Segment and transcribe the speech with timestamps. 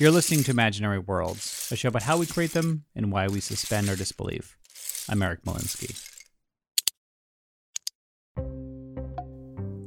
[0.00, 3.38] You're listening to Imaginary Worlds, a show about how we create them and why we
[3.38, 4.56] suspend our disbelief.
[5.10, 5.94] I'm Eric Molinsky.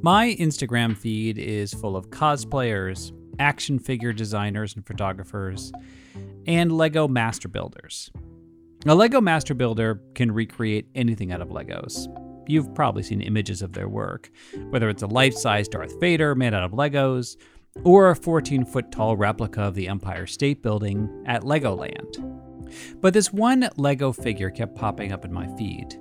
[0.04, 5.72] My Instagram feed is full of cosplayers, action figure designers and photographers,
[6.46, 8.08] and Lego master builders.
[8.86, 12.06] A Lego master builder can recreate anything out of Legos.
[12.46, 14.30] You've probably seen images of their work,
[14.68, 17.36] whether it's a life size Darth Vader made out of Legos,
[17.82, 22.40] or a 14 foot tall replica of the Empire State Building at Legoland.
[23.00, 26.00] But this one Lego figure kept popping up in my feed.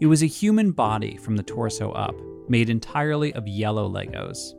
[0.00, 2.14] It was a human body from the torso up,
[2.48, 4.54] made entirely of yellow Legos.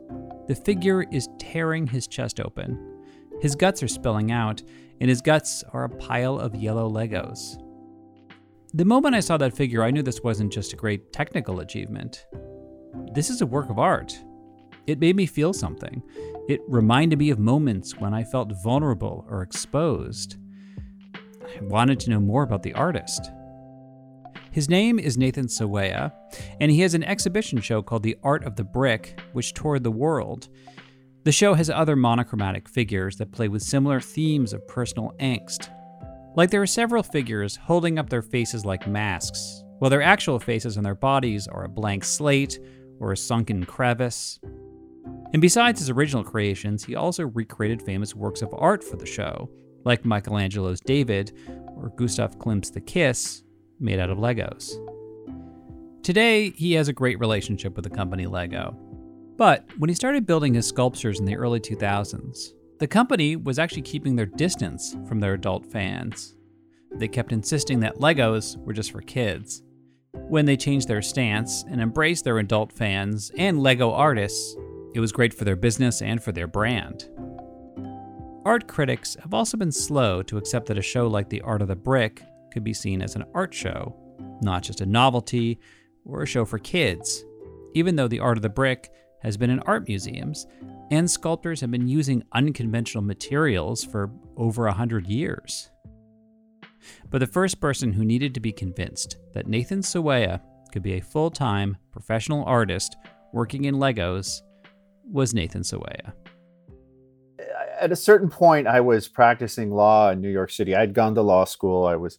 [0.48, 2.78] The figure is tearing his chest open.
[3.40, 4.62] His guts are spilling out,
[5.00, 7.56] and his guts are a pile of yellow Legos.
[8.72, 12.24] The moment I saw that figure, I knew this wasn't just a great technical achievement.
[13.12, 14.18] This is a work of art.
[14.86, 16.02] It made me feel something.
[16.48, 20.36] It reminded me of moments when I felt vulnerable or exposed.
[21.44, 23.30] I wanted to know more about the artist.
[24.50, 26.12] His name is Nathan Sawaya,
[26.60, 29.90] and he has an exhibition show called The Art of the Brick, which toured the
[29.90, 30.48] world.
[31.24, 35.70] The show has other monochromatic figures that play with similar themes of personal angst.
[36.34, 40.76] Like there are several figures holding up their faces like masks, while their actual faces
[40.76, 42.58] and their bodies are a blank slate
[43.00, 44.40] or a sunken crevice.
[45.32, 49.50] And besides his original creations, he also recreated famous works of art for the show,
[49.84, 51.32] like Michelangelo's David
[51.76, 53.42] or Gustav Klimt's The Kiss,
[53.80, 54.74] made out of Legos.
[56.02, 58.76] Today, he has a great relationship with the company Lego.
[59.36, 63.82] But when he started building his sculptures in the early 2000s, the company was actually
[63.82, 66.34] keeping their distance from their adult fans.
[66.96, 69.62] They kept insisting that Legos were just for kids.
[70.12, 74.56] When they changed their stance and embraced their adult fans and Lego artists,
[74.94, 77.08] it was great for their business and for their brand.
[78.44, 81.68] Art critics have also been slow to accept that a show like The Art of
[81.68, 82.22] the Brick
[82.52, 83.96] could be seen as an art show,
[84.42, 85.60] not just a novelty
[86.04, 87.24] or a show for kids,
[87.74, 88.90] even though The Art of the Brick
[89.22, 90.46] has been in art museums
[90.90, 95.70] and sculptors have been using unconventional materials for over a hundred years.
[97.08, 100.40] But the first person who needed to be convinced that Nathan Sawaya
[100.72, 102.96] could be a full time professional artist
[103.32, 104.42] working in Legos
[105.04, 106.12] was Nathan Sawaya.
[107.80, 110.74] At a certain point, I was practicing law in New York City.
[110.76, 111.86] I'd gone to law school.
[111.86, 112.18] I was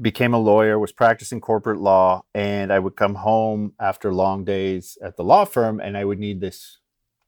[0.00, 4.96] became a lawyer, was practicing corporate law, and I would come home after long days
[5.02, 6.78] at the law firm, and I would need this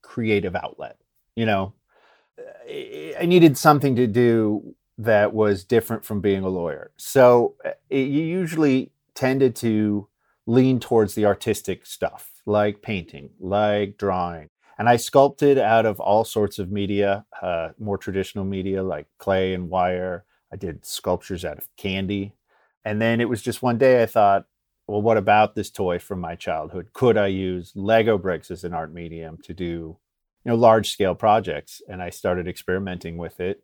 [0.01, 0.97] creative outlet.
[1.37, 1.75] You know,
[2.67, 6.93] I needed something to do that was different from being a lawyer.
[6.97, 7.57] So
[7.91, 10.09] it, you usually tended to
[10.47, 14.49] lean towards the artistic stuff, like painting, like drawing.
[14.79, 19.55] And I sculpted out of all sorts of media, uh, more traditional media like clay
[19.55, 20.25] and wire.
[20.53, 22.35] I did sculptures out of candy.
[22.85, 24.47] And then it was just one day I thought,
[24.87, 26.93] well, what about this toy from my childhood?
[26.93, 29.99] Could I use Lego bricks as an art medium to do, you
[30.45, 31.81] know, large scale projects?
[31.89, 33.63] And I started experimenting with it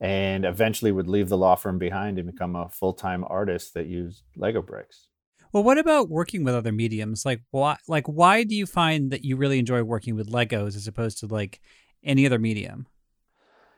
[0.00, 3.86] and eventually would leave the law firm behind and become a full time artist that
[3.86, 5.09] used Lego bricks.
[5.52, 7.24] Well, what about working with other mediums?
[7.24, 10.86] Like why like why do you find that you really enjoy working with Legos as
[10.86, 11.60] opposed to like
[12.04, 12.86] any other medium?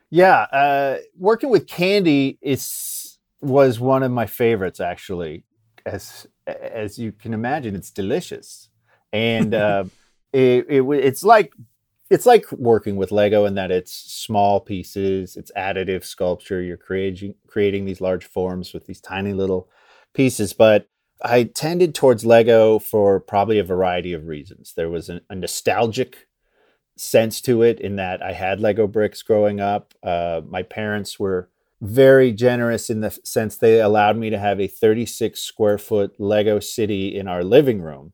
[0.09, 5.43] Yeah, uh, working with candy is was one of my favorites actually.
[5.85, 8.69] As as you can imagine, it's delicious,
[9.11, 9.85] and uh,
[10.31, 11.53] it, it it's like
[12.11, 16.61] it's like working with Lego in that it's small pieces, it's additive sculpture.
[16.61, 19.67] You're creating creating these large forms with these tiny little
[20.13, 20.87] pieces, but
[21.23, 24.73] I tended towards Lego for probably a variety of reasons.
[24.75, 26.27] There was a, a nostalgic
[26.97, 29.93] sense to it in that I had Lego bricks growing up.
[30.03, 31.49] Uh, my parents were
[31.81, 36.59] very generous in the sense they allowed me to have a 36 square foot Lego
[36.59, 38.13] city in our living room,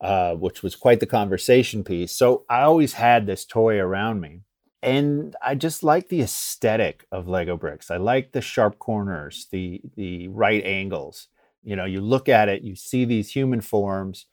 [0.00, 2.12] uh, which was quite the conversation piece.
[2.12, 4.40] So I always had this toy around me.
[4.82, 7.90] And I just like the aesthetic of Lego bricks.
[7.90, 11.28] I like the sharp corners, the the right angles.
[11.62, 14.26] You know, you look at it, you see these human forms,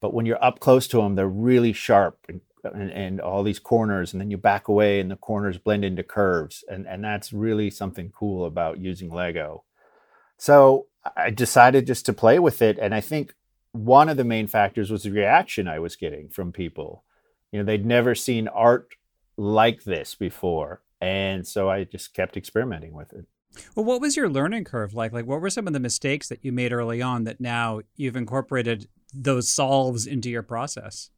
[0.00, 3.60] but when you're up close to them, they're really sharp and and, and, all these
[3.60, 7.32] corners and then you back away and the corners blend into curves and, and that's
[7.32, 9.62] really something cool about using lego.
[10.36, 10.86] So
[11.16, 13.32] i decided just to play with it and i think
[13.72, 17.04] one of the main factors was the reaction i was getting from people.
[17.52, 18.88] You know they'd never seen art
[19.36, 23.26] like this before and so i just kept experimenting with it
[23.74, 26.44] well what was your learning curve like like what were some of the mistakes that
[26.44, 31.10] you made early on that now you've incorporated those solves into your process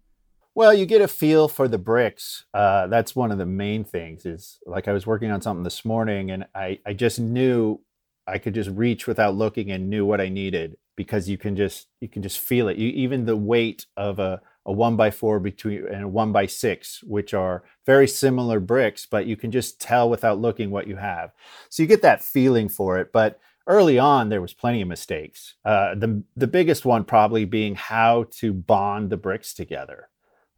[0.59, 2.45] well, you get a feel for the bricks.
[2.53, 4.27] Uh, that's one of the main things.
[4.27, 7.81] Is like I was working on something this morning, and I I just knew
[8.27, 11.87] I could just reach without looking and knew what I needed because you can just
[12.01, 12.77] you can just feel it.
[12.77, 16.45] You, even the weight of a a one by four between and a one by
[16.45, 20.97] six, which are very similar bricks, but you can just tell without looking what you
[20.97, 21.33] have.
[21.71, 23.11] So you get that feeling for it.
[23.11, 25.55] But early on, there was plenty of mistakes.
[25.65, 30.11] Uh, the the biggest one probably being how to bond the bricks together.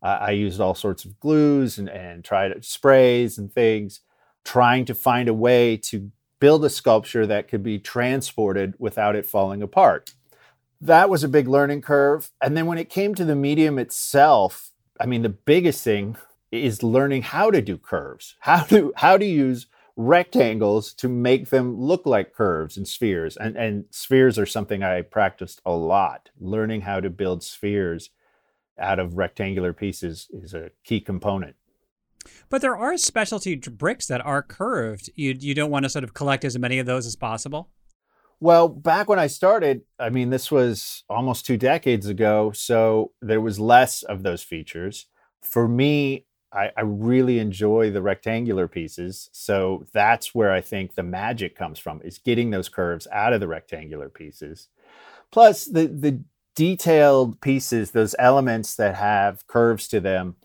[0.03, 4.01] Uh, I used all sorts of glues and, and tried sprays and things,
[4.45, 6.11] trying to find a way to
[6.41, 10.15] build a sculpture that could be transported without it falling apart.
[10.81, 12.31] That was a big learning curve.
[12.43, 16.17] And then when it came to the medium itself, I mean, the biggest thing
[16.51, 19.67] is learning how to do curves, how to how to use
[19.97, 23.37] rectangles to make them look like curves and spheres.
[23.37, 28.11] And, and spheres are something I practiced a lot, learning how to build spheres
[28.79, 31.55] out of rectangular pieces is a key component.
[32.49, 35.11] But there are specialty bricks that are curved.
[35.15, 37.69] You you don't want to sort of collect as many of those as possible.
[38.41, 43.41] Well, back when I started, I mean, this was almost two decades ago, so there
[43.41, 45.07] was less of those features.
[45.43, 51.03] For me, I, I really enjoy the rectangular pieces, so that's where I think the
[51.03, 54.69] magic comes from: is getting those curves out of the rectangular pieces.
[55.31, 56.21] Plus, the the
[56.57, 60.37] detailed pieces, those elements that have curves to them,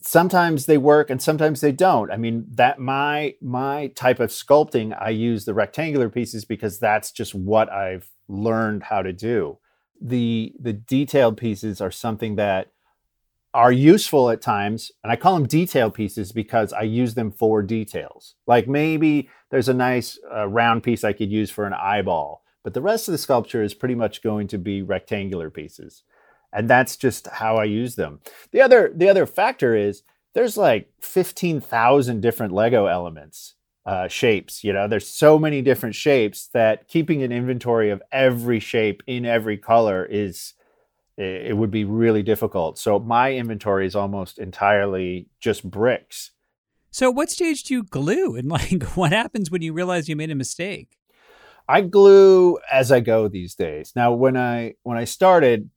[0.00, 2.10] sometimes they work and sometimes they don't.
[2.10, 7.12] I mean, that my my type of sculpting, I use the rectangular pieces because that's
[7.12, 9.58] just what I've learned how to do.
[10.00, 12.72] The the detailed pieces are something that
[13.54, 17.62] are useful at times, and I call them detail pieces because I use them for
[17.62, 18.34] details.
[18.46, 22.74] Like maybe there's a nice uh, round piece I could use for an eyeball but
[22.74, 26.02] the rest of the sculpture is pretty much going to be rectangular pieces.
[26.52, 28.20] And that's just how I use them.
[28.52, 30.02] The other the other factor is
[30.34, 33.54] there's like 15,000 different Lego elements,
[33.86, 34.62] uh, shapes.
[34.62, 39.24] You know, there's so many different shapes that keeping an inventory of every shape in
[39.24, 40.54] every color is
[41.18, 42.78] it would be really difficult.
[42.78, 46.32] So my inventory is almost entirely just bricks.
[46.90, 50.30] So what stage do you glue and like what happens when you realize you made
[50.30, 50.98] a mistake?
[51.68, 53.92] I glue as I go these days.
[53.96, 55.70] Now, when I when I started,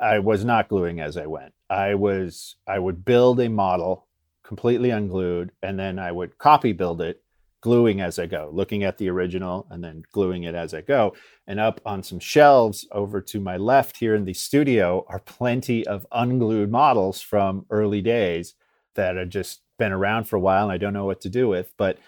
[0.00, 1.52] I was not gluing as I went.
[1.68, 4.06] I was I would build a model
[4.42, 7.22] completely unglued, and then I would copy build it,
[7.60, 11.14] gluing as I go, looking at the original and then gluing it as I go.
[11.46, 15.86] And up on some shelves over to my left here in the studio are plenty
[15.86, 18.54] of unglued models from early days
[18.94, 21.48] that have just been around for a while and I don't know what to do
[21.48, 21.72] with.
[21.76, 21.98] But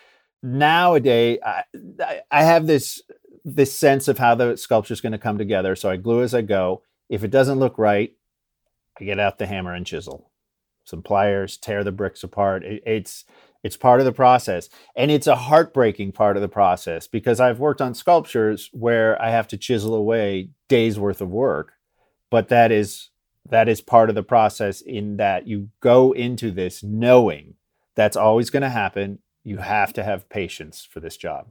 [0.43, 1.63] nowadays I,
[2.31, 3.03] I have this
[3.45, 5.75] this sense of how the sculpture is going to come together.
[5.75, 6.83] So I glue as I go.
[7.09, 8.13] If it doesn't look right,
[9.01, 10.31] I get out the hammer and chisel,
[10.85, 12.65] some pliers, tear the bricks apart.
[12.65, 13.25] It, it's
[13.63, 17.61] it's part of the process, and it's a heartbreaking part of the process because I've
[17.61, 21.75] worked on sculptures where I have to chisel away days worth of work,
[22.31, 23.11] but that is
[23.49, 27.55] that is part of the process in that you go into this knowing
[27.95, 31.49] that's always going to happen you have to have patience for this job.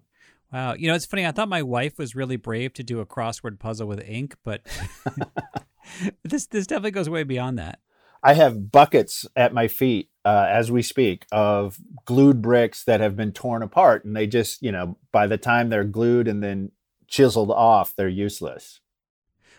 [0.52, 0.74] Wow.
[0.74, 1.26] You know, it's funny.
[1.26, 4.62] I thought my wife was really brave to do a crossword puzzle with ink, but
[6.24, 7.80] this this definitely goes way beyond that.
[8.24, 13.16] I have buckets at my feet uh, as we speak of glued bricks that have
[13.16, 16.72] been torn apart, and they just, you know, by the time they're glued and then
[17.08, 18.80] chiseled off, they're useless.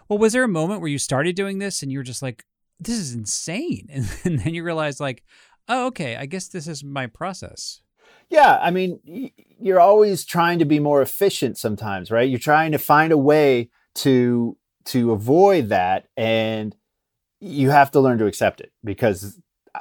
[0.08, 2.44] Well, was there a moment where you started doing this and you were just like,
[2.78, 5.24] "This is insane," and, and then you realized, like,
[5.68, 7.81] "Oh, okay, I guess this is my process."
[8.28, 12.28] Yeah, I mean, you're always trying to be more efficient sometimes, right?
[12.28, 16.74] You're trying to find a way to to avoid that and
[17.38, 19.40] you have to learn to accept it because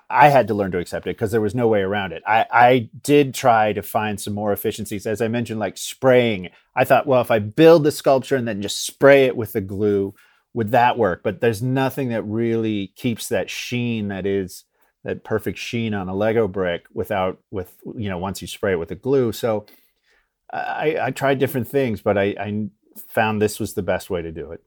[0.09, 2.23] I had to learn to accept it because there was no way around it.
[2.25, 5.05] I, I did try to find some more efficiencies.
[5.05, 6.49] As I mentioned, like spraying.
[6.75, 9.61] I thought, well, if I build the sculpture and then just spray it with the
[9.61, 10.13] glue,
[10.53, 11.23] would that work?
[11.23, 14.63] But there's nothing that really keeps that sheen that is
[15.03, 18.79] that perfect sheen on a Lego brick without with you know once you spray it
[18.79, 19.31] with the glue.
[19.31, 19.65] So
[20.51, 22.67] I, I tried different things, but I, I
[23.07, 24.61] found this was the best way to do it.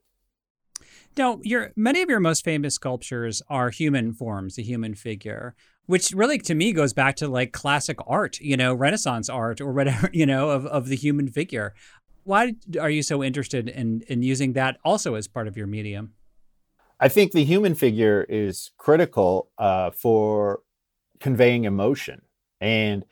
[1.17, 5.55] Now, your many of your most famous sculptures are human forms, the human figure,
[5.87, 9.73] which really to me goes back to like classic art, you know, Renaissance art or
[9.73, 11.75] whatever, you know, of, of the human figure.
[12.25, 16.15] Why are you so interested in in using that also as part of your medium?
[17.01, 20.61] I think the human figure is critical uh, for
[21.21, 22.23] conveying emotion,
[22.61, 23.05] and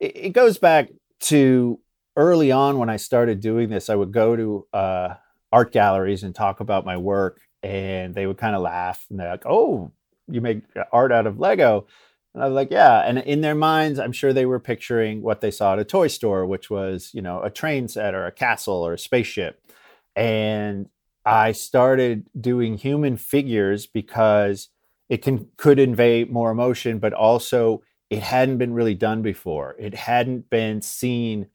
[0.00, 1.80] it, it, goes back to
[2.16, 3.90] early on when I started doing this.
[3.90, 5.14] I would go to uh,
[5.52, 9.30] art galleries and talk about my work, and they would kind of laugh and they're
[9.30, 9.92] like, "Oh,
[10.28, 10.62] you make
[10.92, 11.86] art out of Lego."
[12.34, 13.00] And I was like, yeah.
[13.00, 16.08] And in their minds, I'm sure they were picturing what they saw at a toy
[16.08, 19.60] store, which was, you know, a train set or a castle or a spaceship.
[20.16, 20.88] And
[21.24, 24.68] I started doing human figures because
[25.08, 29.74] it can could convey more emotion, but also it hadn't been really done before.
[29.78, 31.48] It hadn't been seen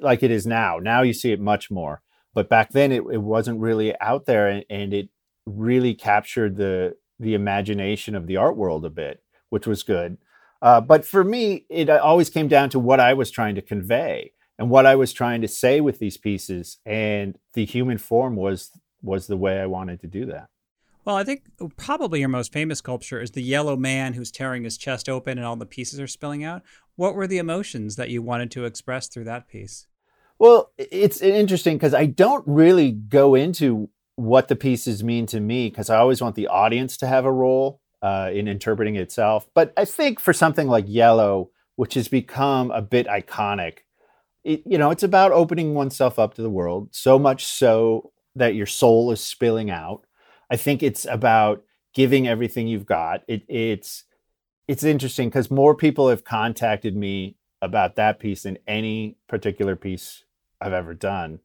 [0.00, 0.78] like it is now.
[0.78, 2.02] Now you see it much more.
[2.34, 5.08] But back then it, it wasn't really out there and, and it
[5.46, 10.18] really captured the the imagination of the art world a bit, which was good.
[10.60, 14.32] Uh, but for me, it always came down to what I was trying to convey
[14.58, 16.78] and what I was trying to say with these pieces.
[16.86, 18.70] And the human form was
[19.04, 20.48] was the way I wanted to do that.
[21.04, 21.42] Well, I think
[21.76, 25.46] probably your most famous sculpture is the yellow man who's tearing his chest open and
[25.46, 26.62] all the pieces are spilling out.
[26.96, 29.86] What were the emotions that you wanted to express through that piece?
[30.38, 35.68] Well, it's interesting because I don't really go into what the pieces mean to me
[35.68, 39.46] because I always want the audience to have a role uh, in interpreting itself.
[39.54, 43.78] But I think for something like Yellow, which has become a bit iconic,
[44.42, 46.88] it, you know, it's about opening oneself up to the world.
[46.92, 50.04] So much so that your soul is spilling out.
[50.50, 51.64] I think it's about
[51.94, 53.22] giving everything you've got.
[53.28, 54.04] It, it's
[54.66, 60.24] it's interesting because more people have contacted me about that piece than any particular piece
[60.60, 61.40] I've ever done.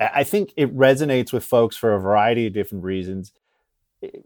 [0.00, 3.32] I think it resonates with folks for a variety of different reasons.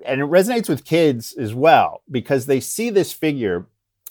[0.05, 3.67] And it resonates with kids as well because they see this figure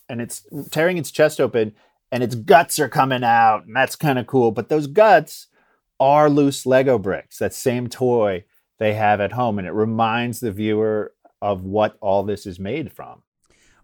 [0.08, 1.74] and it's tearing its chest open
[2.12, 4.52] and its guts are coming out and that's kind of cool.
[4.52, 5.48] But those guts
[6.00, 8.46] are loose Lego bricks, that same toy
[8.80, 9.60] they have at home.
[9.60, 13.22] And it reminds the viewer of what all this is made from.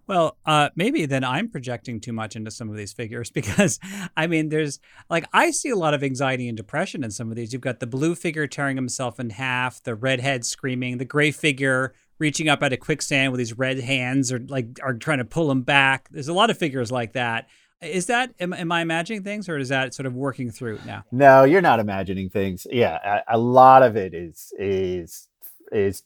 [0.08, 3.80] Well, uh, maybe then I'm projecting too much into some of these figures because,
[4.18, 7.38] I mean, there's like I see a lot of anxiety and depression in some of
[7.38, 7.53] these.
[7.53, 11.94] You've got the blue figure tearing himself in half, the redhead screaming, the gray figure
[12.20, 15.50] reaching up at a quicksand with his red hands or like are trying to pull
[15.50, 16.10] him back.
[16.12, 17.48] There's a lot of figures like that.
[17.81, 21.03] Is that am, am, I imagining things, or is that sort of working through now?
[21.11, 22.67] No, you're not imagining things.
[22.69, 25.27] Yeah, a, a lot of it is is
[25.71, 26.03] is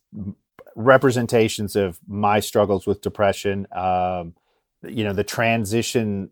[0.76, 3.68] representations of my struggles with depression.
[3.74, 4.36] Um,
[4.84, 6.30] you know, the transition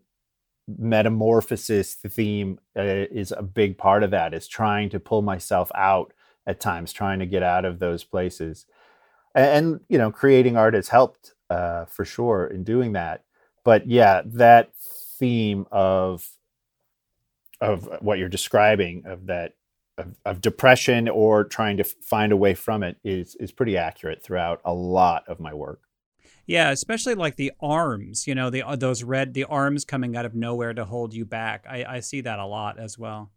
[0.66, 4.32] metamorphosis theme uh, is a big part of that.
[4.32, 6.14] Is trying to pull myself out
[6.46, 8.64] at times, trying to get out of those places,
[9.34, 13.24] and, and you know, creating art has helped uh, for sure in doing that.
[13.64, 14.73] But yeah, that
[15.18, 16.28] theme of
[17.60, 19.54] of what you're describing of that
[19.96, 24.22] of, of, depression or trying to find a way from it is is pretty accurate
[24.22, 25.82] throughout a lot of my work.
[26.46, 30.26] Yeah, especially like the arms, you know, the uh, those red the arms coming out
[30.26, 31.64] of nowhere to hold you back.
[31.68, 33.30] I, I see that a lot as well.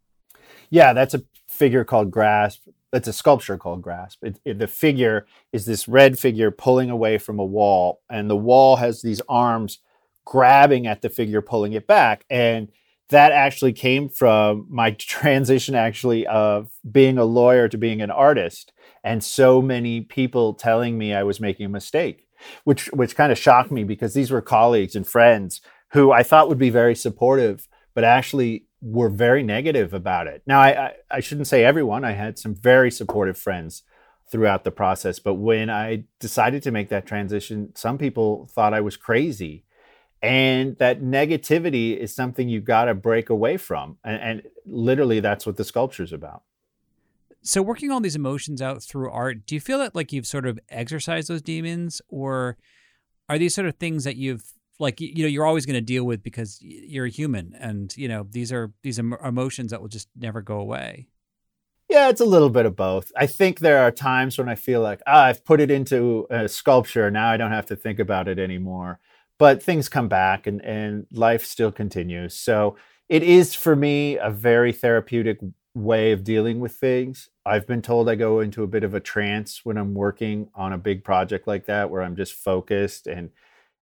[0.69, 2.67] Yeah, that's a figure called Grasp.
[2.91, 4.23] That's a sculpture called Grasp.
[4.23, 8.35] It, it, the figure is this red figure pulling away from a wall, and the
[8.35, 9.79] wall has these arms
[10.27, 12.25] grabbing at the figure, pulling it back.
[12.29, 12.67] And
[13.09, 18.73] that actually came from my transition, actually, of being a lawyer to being an artist.
[19.05, 22.27] And so many people telling me I was making a mistake,
[22.65, 26.49] which, which kind of shocked me because these were colleagues and friends who I thought
[26.49, 30.43] would be very supportive, but actually were very negative about it.
[30.45, 33.83] Now, I, I, I shouldn't say everyone, I had some very supportive friends
[34.29, 35.19] throughout the process.
[35.19, 39.63] But when I decided to make that transition, some people thought I was crazy
[40.21, 45.45] and that negativity is something you got to break away from and, and, literally that's
[45.45, 46.43] what the sculpture is about.
[47.41, 50.45] So working all these emotions out through art do you feel that like you've sort
[50.45, 52.57] of exercised those demons or
[53.29, 54.43] are these sort of things that you've
[54.77, 58.09] like you know you're always going to deal with because you're a human and you
[58.09, 61.07] know these are these are emotions that will just never go away?
[61.89, 63.09] Yeah it's a little bit of both.
[63.15, 66.49] I think there are times when i feel like ah, i've put it into a
[66.49, 68.99] sculpture now i don't have to think about it anymore
[69.39, 72.33] but things come back and, and life still continues.
[72.33, 72.75] So
[73.09, 75.39] it is for me a very therapeutic
[75.73, 77.29] way of dealing with things.
[77.45, 80.73] I've been told I go into a bit of a trance when I'm working on
[80.73, 83.29] a big project like that where I'm just focused and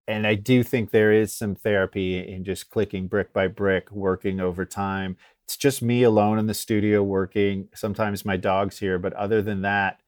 [0.08, 4.38] and I do think there is some therapy in just clicking brick by brick, working
[4.38, 5.16] over time.
[5.44, 7.68] It's just me alone in the studio working.
[7.74, 10.00] Sometimes my dog's here, but other than that,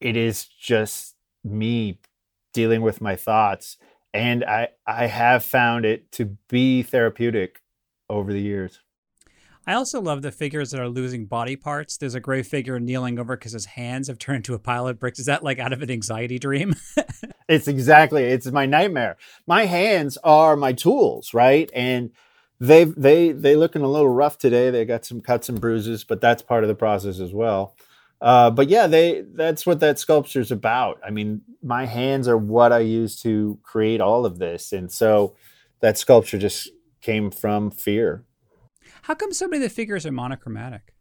[0.00, 1.98] it is just me
[2.54, 3.76] dealing with my thoughts.
[4.14, 7.60] And I I have found it to be therapeutic
[8.08, 8.80] over the years.
[9.66, 11.96] I also love the figures that are losing body parts.
[11.96, 14.98] There's a gray figure kneeling over because his hands have turned into a pile of
[14.98, 15.18] bricks.
[15.18, 16.74] Is that like out of an anxiety dream?
[17.48, 18.24] it's exactly.
[18.24, 19.16] It's my nightmare.
[19.46, 21.70] My hands are my tools, right?
[21.74, 22.10] And
[22.60, 24.70] they they they looking a little rough today.
[24.70, 27.74] They got some cuts and bruises, but that's part of the process as well.
[28.24, 30.98] Uh, but yeah, they that's what that sculpture's about.
[31.06, 35.36] I mean, my hands are what I use to create all of this, and so
[35.80, 36.70] that sculpture just
[37.02, 38.24] came from fear.
[39.02, 40.94] How come so many of the figures are monochromatic?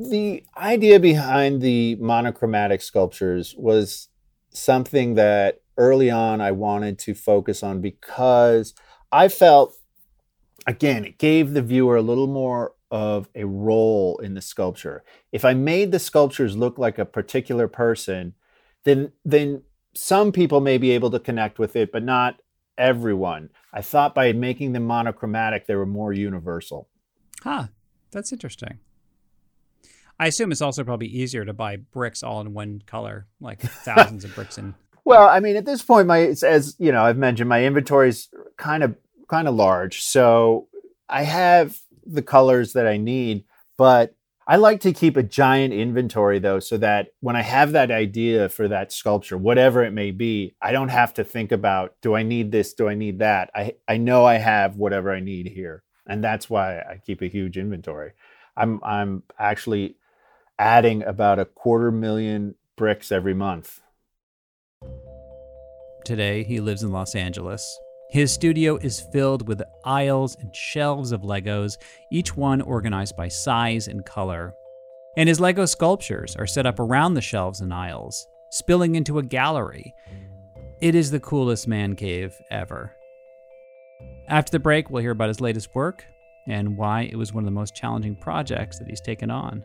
[0.00, 4.08] The idea behind the monochromatic sculptures was
[4.50, 8.74] something that early on I wanted to focus on because
[9.12, 9.76] I felt,
[10.66, 15.04] again, it gave the viewer a little more of a role in the sculpture.
[15.32, 18.34] If I made the sculptures look like a particular person,
[18.84, 19.62] then then
[19.94, 22.40] some people may be able to connect with it, but not
[22.76, 23.50] everyone.
[23.72, 26.88] I thought by making them monochromatic, they were more universal.
[27.42, 27.66] Huh,
[28.10, 28.78] that's interesting.
[30.20, 34.24] I assume it's also probably easier to buy bricks all in one color, like thousands
[34.24, 34.74] of bricks in.
[35.04, 38.28] Well, I mean, at this point, my as you know, I've mentioned my inventory is
[38.56, 38.96] kind of
[39.28, 40.68] kind of large, so
[41.08, 43.44] I have the colors that I need,
[43.76, 44.14] but
[44.50, 48.48] I like to keep a giant inventory though, so that when I have that idea
[48.48, 52.22] for that sculpture, whatever it may be, I don't have to think about do I
[52.22, 53.50] need this, do I need that.
[53.54, 55.82] I, I know I have whatever I need here.
[56.06, 58.12] And that's why I keep a huge inventory.
[58.56, 59.96] I'm I'm actually
[60.58, 63.82] adding about a quarter million bricks every month.
[66.06, 67.78] Today he lives in Los Angeles
[68.10, 71.76] his studio is filled with aisles and shelves of Legos,
[72.10, 74.54] each one organized by size and color.
[75.18, 79.22] And his Lego sculptures are set up around the shelves and aisles, spilling into a
[79.22, 79.94] gallery.
[80.80, 82.94] It is the coolest man cave ever.
[84.26, 86.06] After the break, we'll hear about his latest work
[86.46, 89.64] and why it was one of the most challenging projects that he's taken on.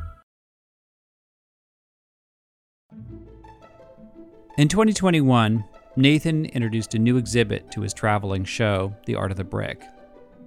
[4.57, 5.63] In 2021,
[5.95, 9.81] Nathan introduced a new exhibit to his traveling show, The Art of the Brick.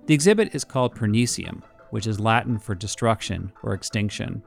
[0.05, 4.43] The exhibit is called Pernicium, which is Latin for destruction or extinction.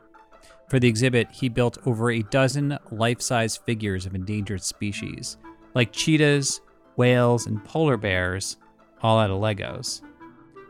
[0.69, 5.37] For the exhibit, he built over a dozen life size figures of endangered species,
[5.73, 6.61] like cheetahs,
[6.95, 8.57] whales, and polar bears,
[9.01, 10.01] all out of Legos.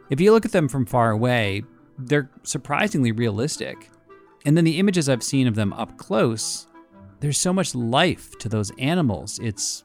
[0.09, 1.63] If you look at them from far away,
[1.97, 3.89] they're surprisingly realistic.
[4.45, 6.67] And then the images I've seen of them up close
[7.19, 9.39] there's so much life to those animals.
[9.39, 9.83] It's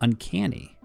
[0.00, 0.76] uncanny.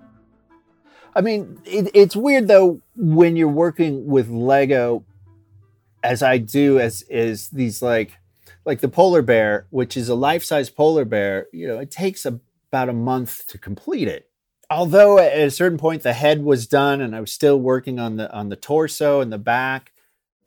[1.16, 5.04] I mean, it, it's weird though when you're working with Lego,
[6.04, 8.18] as I do, as is these like,
[8.66, 11.48] like the polar bear, which is a life-size polar bear.
[11.52, 14.30] You know, it takes about a month to complete it.
[14.70, 18.18] Although at a certain point the head was done, and I was still working on
[18.18, 19.92] the on the torso and the back,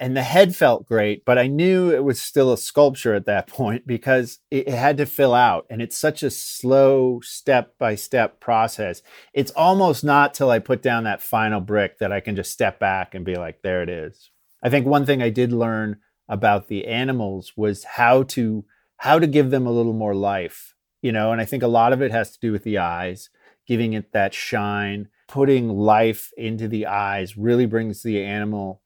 [0.02, 3.46] and the head felt great, but I knew it was still a sculpture at that
[3.46, 5.64] point because it had to fill out.
[5.70, 9.00] And it's such a slow step by step process.
[9.32, 12.80] It's almost not till I put down that final brick that I can just step
[12.80, 14.32] back and be like, there it is.
[14.60, 18.64] I think one thing I did learn about the animals was how to
[18.96, 21.92] how to give them a little more life, you know, and I think a lot
[21.92, 23.30] of it has to do with the eyes,
[23.68, 28.81] giving it that shine, putting life into the eyes really brings the animal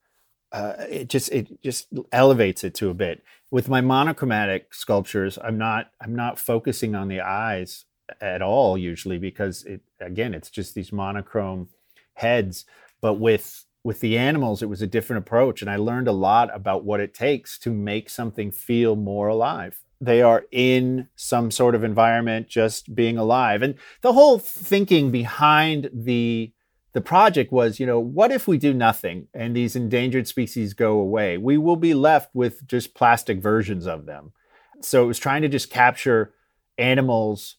[0.52, 3.22] uh, it just it just elevates it to a bit.
[3.50, 7.84] With my monochromatic sculptures, I'm not I'm not focusing on the eyes
[8.20, 11.68] at all usually because it again it's just these monochrome
[12.14, 12.64] heads.
[13.00, 16.54] But with with the animals, it was a different approach, and I learned a lot
[16.54, 19.80] about what it takes to make something feel more alive.
[20.00, 25.88] they are in some sort of environment just being alive and the whole thinking behind
[25.92, 26.52] the
[26.96, 30.98] the project was you know what if we do nothing and these endangered species go
[30.98, 31.36] away?
[31.36, 34.32] We will be left with just plastic versions of them.
[34.80, 36.32] So it was trying to just capture
[36.78, 37.56] animals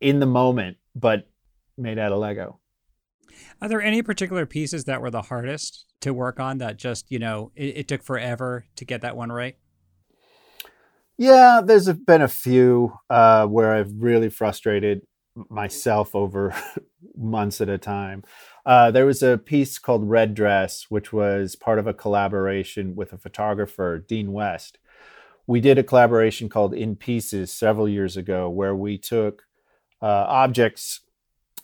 [0.00, 1.28] in the moment but
[1.78, 2.58] made out of lego.
[3.60, 7.20] Are there any particular pieces that were the hardest to work on that just you
[7.20, 9.56] know it, it took forever to get that one right?
[11.16, 15.02] Yeah, there's been a few uh, where I've really frustrated
[15.48, 16.54] myself over
[17.16, 18.22] months at a time.
[18.64, 23.12] Uh, there was a piece called Red Dress, which was part of a collaboration with
[23.12, 24.78] a photographer, Dean West.
[25.46, 29.44] We did a collaboration called In Pieces several years ago, where we took
[30.00, 31.00] uh, objects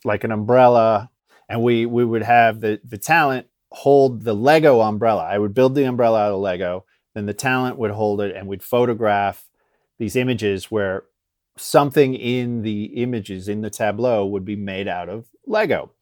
[0.04, 1.10] like an umbrella,
[1.48, 5.24] and we we would have the the talent hold the Lego umbrella.
[5.24, 8.46] I would build the umbrella out of Lego, then the talent would hold it and
[8.46, 9.48] we'd photograph
[9.98, 11.04] these images where
[11.58, 15.92] something in the images in the tableau would be made out of Lego.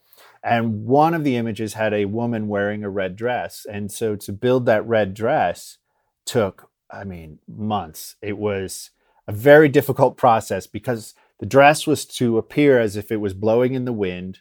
[0.42, 3.66] And one of the images had a woman wearing a red dress.
[3.70, 5.78] And so to build that red dress
[6.24, 8.16] took, I mean, months.
[8.22, 8.90] It was
[9.26, 13.74] a very difficult process because the dress was to appear as if it was blowing
[13.74, 14.40] in the wind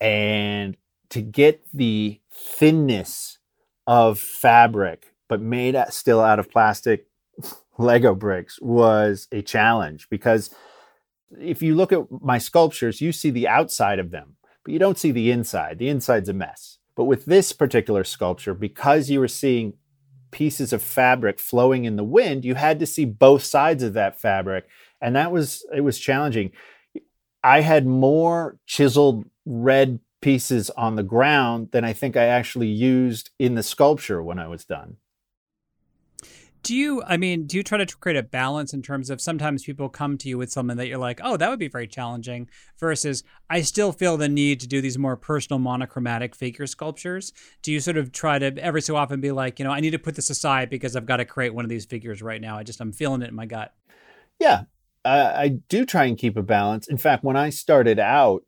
[0.00, 0.76] and
[1.10, 3.38] to get the thinness
[3.86, 7.06] of fabric but made still out of plastic
[7.78, 10.54] Lego bricks was a challenge because
[11.40, 14.98] if you look at my sculptures, you see the outside of them, but you don't
[14.98, 15.78] see the inside.
[15.78, 16.78] The inside's a mess.
[16.96, 19.74] But with this particular sculpture, because you were seeing
[20.30, 24.20] pieces of fabric flowing in the wind, you had to see both sides of that
[24.20, 24.66] fabric.
[25.00, 26.52] And that was, it was challenging.
[27.42, 33.30] I had more chiseled red pieces on the ground than I think I actually used
[33.38, 34.96] in the sculpture when I was done
[36.64, 39.64] do you i mean do you try to create a balance in terms of sometimes
[39.64, 42.48] people come to you with something that you're like oh that would be very challenging
[42.80, 47.32] versus i still feel the need to do these more personal monochromatic figure sculptures.
[47.62, 49.90] Do you sort of try to every so often be like you know i need
[49.90, 52.56] to put this aside because i've got to create one of these figures right now.
[52.56, 53.72] I just i'm feeling it in my gut.
[54.40, 54.62] Yeah
[55.04, 56.88] i do try and keep a balance.
[56.88, 58.42] In fact when i started out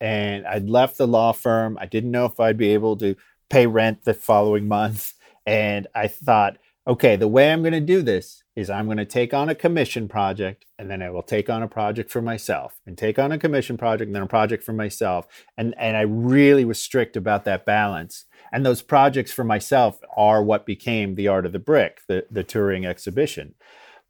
[0.00, 3.16] and i'd left the law firm i didn't know if i'd be able to
[3.50, 5.12] pay rent the following month
[5.44, 6.56] and i thought
[6.90, 9.54] okay, the way I'm going to do this is I'm going to take on a
[9.54, 13.30] commission project and then I will take on a project for myself and take on
[13.30, 15.28] a commission project and then a project for myself.
[15.56, 18.24] And, and I really was strict about that balance.
[18.52, 22.42] And those projects for myself are what became the art of the brick, the, the
[22.42, 23.54] touring exhibition.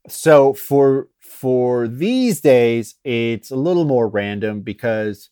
[0.08, 5.28] So for for these days, it's a little more random because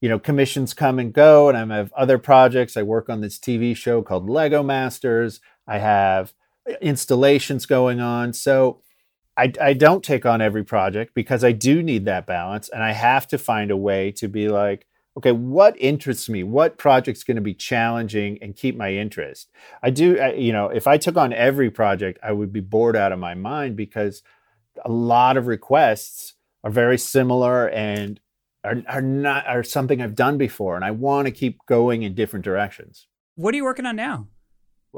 [0.00, 2.76] you know commissions come and go, and I have other projects.
[2.76, 5.40] I work on this TV show called Lego Masters.
[5.66, 6.32] I have
[6.80, 8.32] installations going on.
[8.32, 8.82] So
[9.36, 12.68] I, I don't take on every project because I do need that balance.
[12.68, 16.42] And I have to find a way to be like, okay, what interests me?
[16.42, 19.50] What project's going to be challenging and keep my interest?
[19.82, 23.12] I do, you know, if I took on every project, I would be bored out
[23.12, 24.22] of my mind because
[24.84, 28.20] a lot of requests are very similar and
[28.64, 32.14] are, are not are something I've done before, and I want to keep going in
[32.14, 33.06] different directions.
[33.36, 34.28] What are you working on now?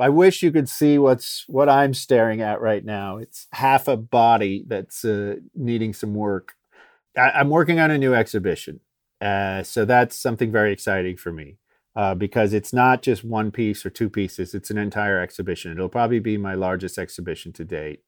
[0.01, 3.19] I wish you could see what's what I'm staring at right now.
[3.19, 6.55] It's half a body that's uh, needing some work.
[7.17, 8.81] I, am working on a new exhibition,
[9.21, 11.59] uh, so that's something very exciting for me
[11.97, 15.73] uh, because it's not just one piece or two pieces; it's an entire exhibition.
[15.73, 18.03] It'll probably be my largest exhibition to date.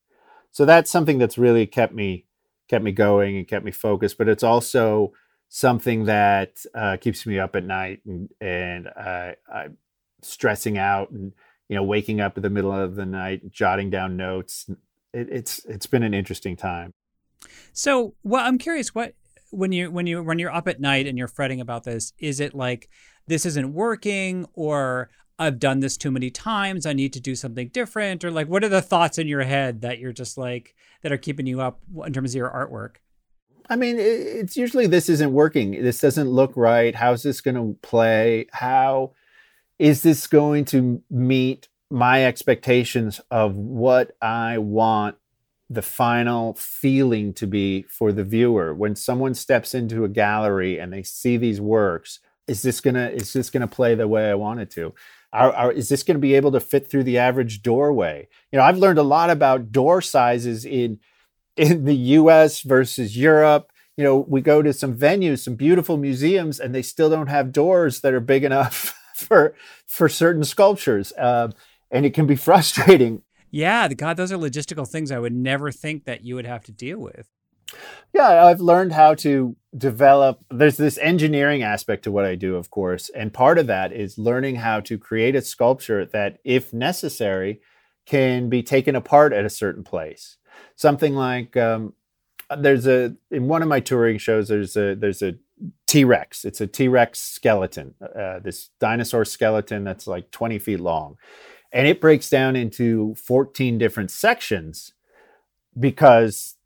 [0.53, 2.27] So that's something that's really kept me
[2.69, 4.19] kept me going and kept me focused.
[4.19, 5.13] But it's also
[5.49, 9.77] something that uh, keeps me up at night and and I'm
[10.23, 11.33] stressing out and
[11.71, 14.69] you know, waking up in the middle of the night, jotting down notes.
[15.15, 16.93] It, it's it's been an interesting time.
[17.73, 19.15] So, well, I'm curious what
[19.53, 22.41] when you when you when you're up at night and you're fretting about this, is
[22.41, 22.89] it like
[23.29, 27.69] this isn't working or I've done this too many times, I need to do something
[27.69, 31.13] different or like what are the thoughts in your head that you're just like that
[31.13, 32.97] are keeping you up in terms of your artwork?
[33.69, 35.85] I mean, it's usually this isn't working.
[35.85, 36.97] This doesn't look right.
[36.97, 38.47] How's this going to play?
[38.51, 39.13] How
[39.81, 45.17] is this going to meet my expectations of what I want
[45.71, 48.75] the final feeling to be for the viewer?
[48.75, 53.33] When someone steps into a gallery and they see these works is this gonna is
[53.33, 54.93] this gonna play the way i want it to?
[55.33, 58.29] Are, are, is this to be able to fit through the average doorway?
[58.53, 60.99] You know i've learned a lot about door sizes in
[61.57, 63.73] in the us versus europe.
[63.97, 67.53] You know we go to some venues some beautiful museums and they still don't have
[67.53, 69.55] doors that are big enough for
[69.87, 71.49] for certain sculptures, uh,
[71.91, 73.23] and it can be frustrating.
[73.51, 76.73] Yeah, God, those are logistical things I would never think that you would have to
[76.73, 77.29] deal with.
[78.13, 80.45] Yeah, I've learned how to develop.
[80.51, 83.09] There's this engineering aspect to what I do, of course.
[83.11, 87.61] And part of that is learning how to create a sculpture that, if necessary,
[88.07, 90.37] can be taken apart at a certain place.
[90.75, 91.95] Something like um,
[92.59, 94.49] there's a in one of my touring shows.
[94.49, 95.35] There's a there's a
[95.87, 96.45] T Rex.
[96.45, 97.95] It's a T Rex skeleton.
[98.01, 101.17] Uh, this dinosaur skeleton that's like 20 feet long,
[101.73, 104.93] and it breaks down into 14 different sections
[105.79, 106.57] because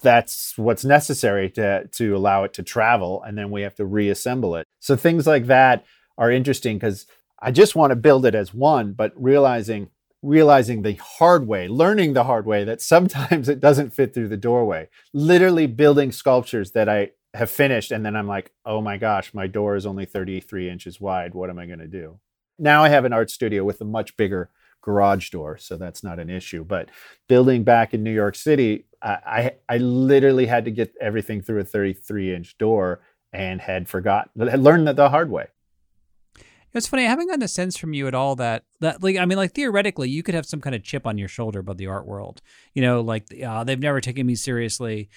[0.00, 4.54] that's what's necessary to to allow it to travel and then we have to reassemble
[4.54, 5.84] it so things like that
[6.18, 7.06] are interesting because
[7.40, 9.88] i just want to build it as one but realizing
[10.22, 14.36] realizing the hard way learning the hard way that sometimes it doesn't fit through the
[14.36, 19.34] doorway literally building sculptures that i have finished and then i'm like oh my gosh
[19.34, 22.18] my door is only 33 inches wide what am i going to do
[22.58, 24.50] now i have an art studio with a much bigger
[24.84, 26.62] garage door, so that's not an issue.
[26.62, 26.90] But
[27.26, 31.60] building back in New York City, I, I, I literally had to get everything through
[31.60, 33.00] a 33 inch door
[33.32, 35.46] and had forgotten, had learned that the hard way.
[36.74, 37.04] It's funny.
[37.06, 39.54] I haven't gotten a sense from you at all that that like I mean, like
[39.54, 42.42] theoretically, you could have some kind of chip on your shoulder about the art world.
[42.74, 45.08] You know, like uh, they've never taken me seriously,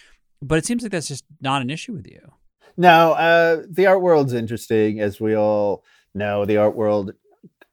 [0.42, 2.34] but it seems like that's just not an issue with you.
[2.78, 6.46] No, uh, the art world's interesting, as we all know.
[6.46, 7.14] The art world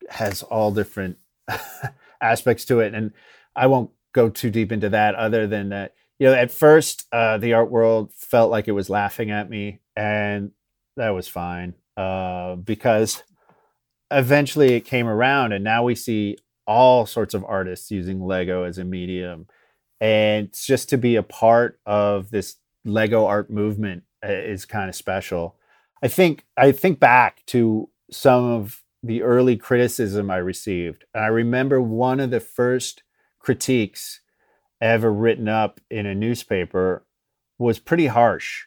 [0.08, 1.18] has all different
[2.22, 3.12] aspects to it, and
[3.54, 5.14] I won't go too deep into that.
[5.14, 8.88] Other than that, you know, at first uh, the art world felt like it was
[8.88, 10.52] laughing at me, and
[10.96, 13.22] that was fine uh, because
[14.10, 18.78] eventually it came around, and now we see all sorts of artists using Lego as
[18.78, 19.46] a medium,
[20.04, 24.94] and just to be a part of this Lego art movement uh, is kind of
[24.94, 25.56] special.
[26.02, 31.06] I think I think back to some of the early criticism I received.
[31.14, 33.02] And I remember one of the first
[33.38, 34.20] critiques
[34.78, 37.06] ever written up in a newspaper
[37.58, 38.64] was pretty harsh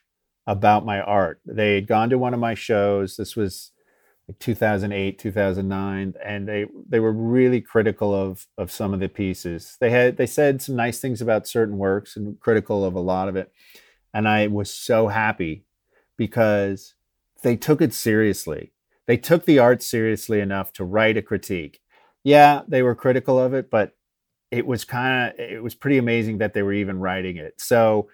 [0.48, 1.40] about my art.
[1.46, 3.16] They had gone to one of my shows.
[3.16, 3.72] This was
[4.28, 9.78] like 2008, 2009, and they they were really critical of of some of the pieces.
[9.80, 13.30] They had they said some nice things about certain works and critical of a lot
[13.30, 13.52] of it.
[14.14, 15.66] And I was so happy
[16.18, 16.96] because
[17.44, 18.72] they took it seriously
[19.08, 21.80] they took the art seriously enough to write a critique.
[22.24, 23.94] Yeah, they were critical of it, but
[24.52, 27.60] it was kind of it was pretty amazing that they were even writing it.
[27.60, 28.10] So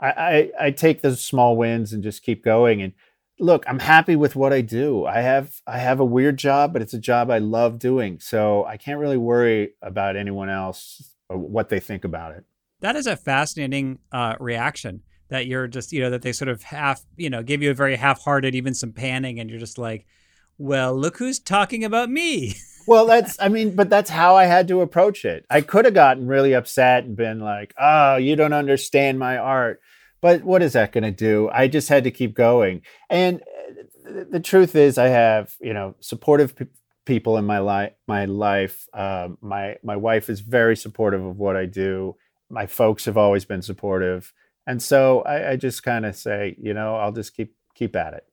[0.00, 2.80] I, I, I take those small wins and just keep going.
[2.82, 2.92] And
[3.40, 5.06] look, I'm happy with what I do.
[5.06, 8.20] I have I have a weird job, but it's a job I love doing.
[8.20, 12.44] So I can't really worry about anyone else or what they think about it.
[12.80, 16.62] That is a fascinating uh, reaction that you're just you know that they sort of
[16.62, 20.06] half you know give you a very half-hearted even some panning and you're just like
[20.58, 22.56] well, look who's talking about me.
[22.86, 25.46] well, that's, I mean, but that's how I had to approach it.
[25.48, 29.80] I could have gotten really upset and been like, oh, you don't understand my art.
[30.20, 31.48] But what is that going to do?
[31.52, 32.82] I just had to keep going.
[33.08, 33.42] And
[34.06, 36.54] uh, the truth is, I have, you know, supportive
[37.04, 37.92] people in my life.
[38.06, 42.16] My life, um, my my wife is very supportive of what I do.
[42.50, 44.32] My folks have always been supportive,
[44.66, 48.14] and so I, I just kind of say, you know, I'll just keep keep at
[48.14, 48.24] it.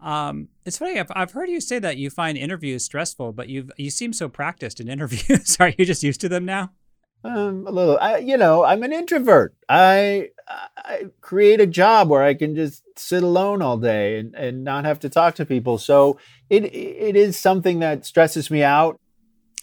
[0.00, 0.98] Um, it's funny.
[0.98, 4.28] I've, I've heard you say that you find interviews stressful, but you you seem so
[4.28, 5.56] practiced in interviews.
[5.60, 6.72] Are you just used to them now?
[7.22, 7.98] Um, a little.
[8.00, 9.54] I, you know, I'm an introvert.
[9.68, 10.30] I
[10.76, 14.84] I create a job where I can just sit alone all day and, and not
[14.84, 15.76] have to talk to people.
[15.78, 18.98] So it it is something that stresses me out.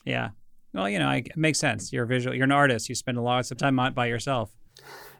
[0.05, 0.29] Yeah.
[0.73, 1.91] Well, you know, it makes sense.
[1.91, 2.35] You're a visual.
[2.35, 2.89] You're an artist.
[2.89, 4.51] You spend a lot of time by yourself.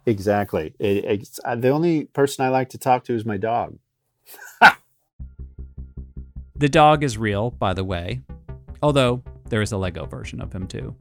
[0.06, 0.74] Exactly.
[0.80, 3.78] It, it's, uh, the only person I like to talk to is my dog.
[6.56, 8.22] The dog is real, by the way,
[8.82, 10.96] although there is a Lego version of him too.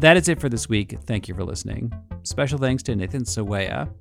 [0.00, 0.96] That is it for this week.
[1.04, 1.92] Thank you for listening.
[2.22, 3.92] Special thanks to Nathan Sawaya.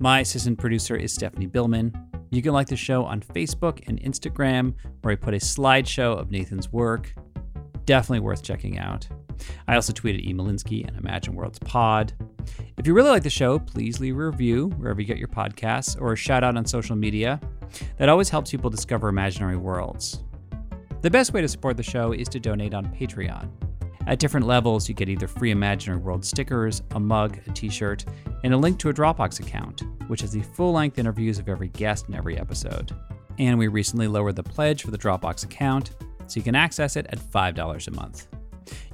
[0.00, 1.96] My assistant producer is Stephanie Billman.
[2.30, 6.32] You can like the show on Facebook and Instagram, where I put a slideshow of
[6.32, 7.14] Nathan's work.
[7.84, 9.06] Definitely worth checking out.
[9.68, 10.34] I also tweeted E.
[10.34, 12.14] Molinsky and Imagine Worlds Pod.
[12.76, 15.96] If you really like the show, please leave a review wherever you get your podcasts
[16.00, 17.40] or a shout out on social media.
[17.98, 20.24] That always helps people discover imaginary worlds.
[21.02, 23.48] The best way to support the show is to donate on Patreon.
[24.08, 28.06] At different levels, you get either free Imaginary World stickers, a mug, a t shirt,
[28.42, 31.68] and a link to a Dropbox account, which has the full length interviews of every
[31.68, 32.92] guest in every episode.
[33.38, 35.90] And we recently lowered the pledge for the Dropbox account,
[36.26, 38.28] so you can access it at $5 a month.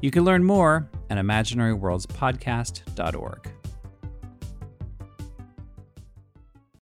[0.01, 3.49] You can learn more at imaginaryworldspodcast.org.